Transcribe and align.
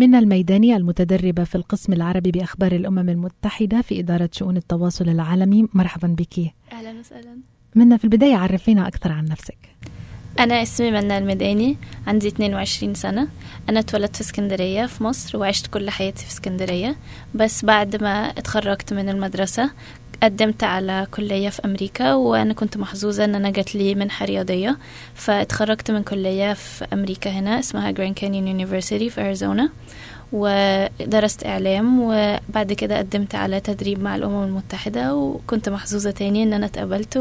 منى 0.00 0.18
الميداني 0.18 0.76
المتدربة 0.76 1.44
في 1.44 1.54
القسم 1.54 1.92
العربي 1.92 2.30
بأخبار 2.30 2.72
الأمم 2.72 3.08
المتحدة 3.08 3.82
في 3.82 4.00
إدارة 4.00 4.30
شؤون 4.32 4.56
التواصل 4.56 5.08
العالمي. 5.08 5.68
مرحبا 5.74 6.08
بك. 6.08 6.38
أهلا 6.72 7.00
وسهلا. 7.00 7.38
منى 7.74 7.98
في 7.98 8.04
البداية 8.04 8.36
عرفينا 8.36 8.88
أكثر 8.88 9.12
عن 9.12 9.24
نفسك. 9.24 9.58
أنا 10.38 10.62
اسمي 10.62 10.90
منى 10.90 11.18
الميداني 11.18 11.76
عندي 12.06 12.28
22 12.28 12.94
سنة. 12.94 13.28
أنا 13.68 13.80
اتولدت 13.80 14.16
في 14.16 14.20
اسكندرية 14.20 14.86
في 14.86 15.04
مصر 15.04 15.38
وعشت 15.38 15.66
كل 15.66 15.90
حياتي 15.90 16.24
في 16.24 16.30
اسكندرية. 16.30 16.96
بس 17.34 17.64
بعد 17.64 18.02
ما 18.02 18.28
اتخرجت 18.28 18.92
من 18.92 19.08
المدرسة 19.08 19.70
قدمت 20.22 20.64
على 20.64 21.06
كلية 21.10 21.48
في 21.48 21.64
أمريكا 21.64 22.14
وأنا 22.14 22.54
كنت 22.54 22.76
محظوظة 22.76 23.24
إن 23.24 23.34
أنا 23.34 23.50
جات 23.50 23.74
لي 23.74 23.94
منحة 23.94 24.26
رياضية 24.26 24.78
فاتخرجت 25.14 25.90
من 25.90 26.02
كلية 26.02 26.52
في 26.52 26.86
أمريكا 26.92 27.30
هنا 27.30 27.58
اسمها 27.58 27.90
Grand 27.90 28.14
Canyon 28.14 28.48
University 28.48 29.10
في 29.10 29.20
أريزونا 29.20 29.70
ودرست 30.32 31.46
إعلام 31.46 32.00
وبعد 32.00 32.72
كده 32.72 32.98
قدمت 32.98 33.34
على 33.34 33.60
تدريب 33.60 34.02
مع 34.02 34.16
الأمم 34.16 34.44
المتحدة 34.44 35.14
وكنت 35.14 35.68
محظوظة 35.68 36.10
تاني 36.10 36.42
إن 36.42 36.52
أنا 36.52 36.66
اتقبلت 36.66 37.16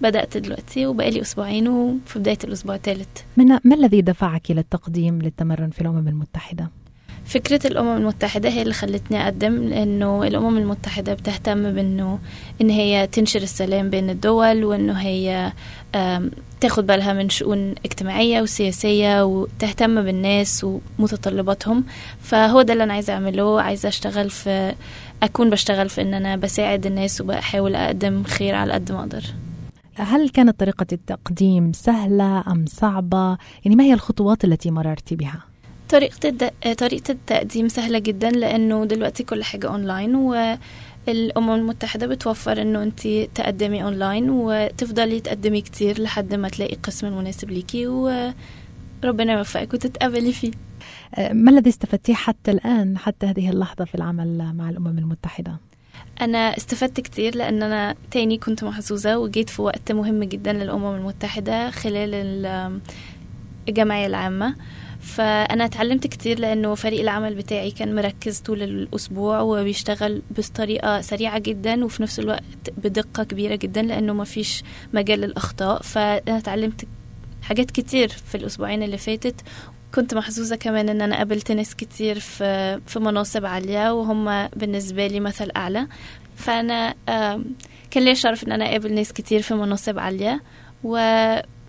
وبدأت 0.00 0.36
دلوقتي 0.36 0.86
وبقالي 0.86 1.20
أسبوعين 1.20 1.68
وفي 1.68 2.18
بداية 2.18 2.38
الأسبوع 2.44 2.74
الثالث 2.74 3.08
ما 3.36 3.74
الذي 3.74 4.00
دفعك 4.02 4.50
للتقديم 4.50 5.22
للتمرن 5.22 5.70
في 5.70 5.80
الأمم 5.80 6.08
المتحدة؟ 6.08 6.70
فكرة 7.26 7.66
الأمم 7.66 7.96
المتحدة 7.96 8.48
هي 8.48 8.62
اللي 8.62 8.74
خلتني 8.74 9.24
أقدم 9.24 9.68
لأنه 9.68 10.22
الأمم 10.22 10.56
المتحدة 10.58 11.14
بتهتم 11.14 11.72
بأنه 11.72 12.18
إن 12.60 12.70
هي 12.70 13.06
تنشر 13.06 13.42
السلام 13.42 13.90
بين 13.90 14.10
الدول 14.10 14.64
وإنه 14.64 14.92
هي 14.92 15.52
تاخد 16.60 16.86
بالها 16.86 17.12
من 17.12 17.28
شؤون 17.28 17.74
اجتماعية 17.84 18.42
وسياسية 18.42 19.24
وتهتم 19.24 20.02
بالناس 20.02 20.66
ومتطلباتهم 20.98 21.84
فهو 22.20 22.62
ده 22.62 22.72
اللي 22.72 22.84
أنا 22.84 22.92
عايزة 22.92 23.12
أعمله 23.12 23.60
عايزة 23.62 23.88
أشتغل 23.88 24.30
في 24.30 24.74
أكون 25.22 25.50
بشتغل 25.50 25.88
في 25.88 26.02
إن 26.02 26.14
أنا 26.14 26.36
بساعد 26.36 26.86
الناس 26.86 27.20
وبحاول 27.20 27.74
أقدم 27.74 28.22
خير 28.24 28.54
على 28.54 28.72
قد 28.72 28.92
ما 28.92 29.00
أقدر 29.00 29.22
هل 29.96 30.28
كانت 30.28 30.60
طريقة 30.60 30.86
التقديم 30.92 31.72
سهلة 31.72 32.40
أم 32.52 32.64
صعبة؟ 32.68 33.38
يعني 33.64 33.76
ما 33.76 33.84
هي 33.84 33.92
الخطوات 33.94 34.44
التي 34.44 34.70
مررت 34.70 35.14
بها؟ 35.14 35.53
طريقة 35.94 36.28
الد... 36.28 36.50
طريقة 36.78 37.12
التقديم 37.12 37.68
سهلة 37.68 37.98
جدا 37.98 38.30
لأنه 38.30 38.84
دلوقتي 38.84 39.22
كل 39.22 39.44
حاجة 39.44 39.68
أونلاين 39.68 40.14
والأمم 40.14 41.50
المتحدة 41.54 42.06
بتوفر 42.06 42.62
إنه 42.62 42.82
أنت 42.82 43.08
تقدمي 43.08 43.82
أونلاين 43.82 44.30
وتفضلي 44.30 45.20
تقدمي 45.20 45.60
كتير 45.60 46.02
لحد 46.02 46.34
ما 46.34 46.48
تلاقي 46.48 46.74
القسم 46.74 47.06
المناسب 47.06 47.50
ليكي 47.50 47.86
وربنا 47.86 49.32
يوفقك 49.32 49.74
وتتقبلي 49.74 50.32
فيه 50.32 50.50
ما 51.32 51.50
الذي 51.50 51.70
استفدتيه 51.70 52.14
حتى 52.14 52.50
الآن 52.50 52.98
حتى 52.98 53.26
هذه 53.26 53.50
اللحظة 53.50 53.84
في 53.84 53.94
العمل 53.94 54.52
مع 54.54 54.70
الأمم 54.70 54.98
المتحدة؟ 54.98 55.56
أنا 56.20 56.56
استفدت 56.56 57.00
كتير 57.00 57.36
لأن 57.36 57.62
أنا 57.62 57.94
تاني 58.10 58.38
كنت 58.38 58.64
محظوظة 58.64 59.18
وجيت 59.18 59.50
في 59.50 59.62
وقت 59.62 59.92
مهم 59.92 60.24
جدا 60.24 60.52
للأمم 60.52 60.96
المتحدة 60.96 61.70
خلال 61.70 62.14
الجمعية 63.68 64.06
العامة 64.06 64.54
فأنا 65.04 65.64
اتعلمت 65.64 66.06
كتير 66.06 66.38
لأنه 66.38 66.74
فريق 66.74 67.00
العمل 67.00 67.34
بتاعي 67.34 67.70
كان 67.70 67.94
مركز 67.94 68.38
طول 68.40 68.62
الأسبوع 68.62 69.40
وبيشتغل 69.40 70.22
بطريقة 70.30 71.00
سريعة 71.00 71.38
جدا 71.38 71.84
وفي 71.84 72.02
نفس 72.02 72.18
الوقت 72.18 72.42
بدقة 72.76 73.24
كبيرة 73.24 73.54
جدا 73.54 73.82
لأنه 73.82 74.12
ما 74.12 74.24
فيش 74.24 74.62
مجال 74.92 75.20
للأخطاء. 75.20 75.82
فأنا 75.82 76.38
اتعلمت 76.38 76.84
حاجات 77.42 77.70
كتير 77.70 78.08
في 78.08 78.34
الأسبوعين 78.34 78.82
اللي 78.82 78.98
فاتت. 78.98 79.34
كنت 79.94 80.14
محظوظة 80.14 80.56
كمان 80.56 80.88
إن 80.88 81.00
أنا 81.02 81.16
قابلت 81.16 81.52
ناس 81.52 81.74
كتير 81.74 82.18
في 82.20 82.80
في 82.86 82.98
مناصب 82.98 83.44
عالية 83.46 83.92
وهم 83.94 84.48
بالنسبة 84.48 85.06
لي 85.06 85.20
مثل 85.20 85.50
أعلى. 85.56 85.86
فأنا 86.36 86.94
كان 87.90 88.04
لي 88.04 88.14
شرف 88.14 88.44
إن 88.44 88.52
أنا 88.52 88.64
أقابل 88.70 88.94
ناس 88.94 89.12
كتير 89.12 89.42
في 89.42 89.54
مناصب 89.54 89.98
عالية 89.98 90.42
و 90.84 90.96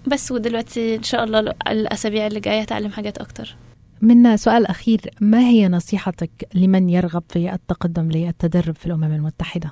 بس 0.08 0.32
ودلوقتي 0.32 0.96
إن 0.96 1.04
شاء 1.04 1.24
الله 1.24 1.40
الأسابيع 1.68 2.28
اللي 2.28 2.40
جاية 2.40 2.62
هتعلم 2.62 2.92
حاجات 2.92 3.18
أكتر. 3.18 3.56
من 4.02 4.38
سؤال 4.38 4.66
أخير 4.66 5.02
ما 5.22 5.40
هي 5.40 5.68
نصيحتك 5.68 6.30
لمن 6.54 6.90
يرغب 6.90 7.24
في 7.30 7.54
التقدم 7.54 8.12
للتدرب 8.12 8.76
في 8.76 8.86
الأمم 8.86 9.14
المتحدة؟ 9.14 9.72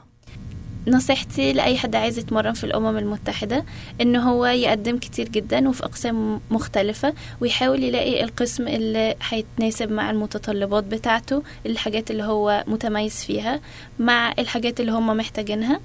نصيحتي 0.88 1.54
لأي 1.54 1.78
حد 1.78 1.96
عايز 1.96 2.20
يتمرن 2.20 2.54
في 2.54 2.64
الأمم 2.64 2.98
المتحدة 2.98 3.66
إنه 4.02 4.30
هو 4.30 4.46
يقدم 4.46 4.98
كتير 4.98 5.30
جدا 5.30 5.70
وفي 5.70 5.84
أقسام 5.84 6.40
مختلفة 6.52 7.14
ويحاول 7.42 7.84
يلاقي 7.84 8.24
القسم 8.24 8.68
اللي 8.68 9.16
هيتناسب 9.30 9.92
مع 9.92 10.12
المتطلبات 10.12 10.84
بتاعته 10.84 11.44
الحاجات 11.66 12.12
اللي 12.12 12.24
هو 12.24 12.64
متميز 12.68 13.24
فيها 13.24 13.60
مع 14.00 14.34
الحاجات 14.40 14.80
اللي 14.80 14.92
هم 14.92 15.18
محتاجينها. 15.18 15.80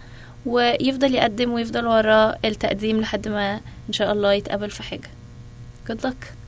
ويفضل 0.48 1.14
يقدم 1.14 1.52
ويفضل 1.52 1.86
وراه 1.86 2.38
التقديم 2.44 3.00
لحد 3.00 3.28
ما 3.28 3.60
إن 3.88 3.92
شاء 3.92 4.12
الله 4.12 4.32
يتقبل 4.32 4.70
في 4.70 4.82
حاجة. 4.82 5.10
Good 5.88 6.00
luck. 6.04 6.47